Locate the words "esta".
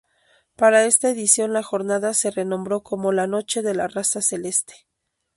0.85-1.11